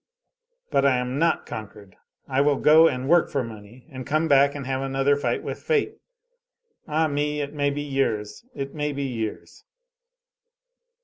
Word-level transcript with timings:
But 0.71 0.83
I 0.83 0.97
am 0.97 1.19
not 1.19 1.45
conquered! 1.45 1.95
I 2.27 2.41
will 2.41 2.55
go 2.55 2.87
and 2.87 3.07
work 3.07 3.29
for 3.29 3.43
money, 3.43 3.85
and 3.91 4.03
come 4.03 4.27
back 4.27 4.55
and 4.55 4.65
have 4.65 4.81
another 4.81 5.15
fight 5.15 5.43
with 5.43 5.61
fate. 5.61 5.99
Ah 6.87 7.07
me, 7.07 7.39
it 7.39 7.53
may 7.53 7.69
be 7.69 7.83
years, 7.83 8.43
it 8.55 8.73
may, 8.73 8.93
be 8.93 9.03
years." 9.03 9.63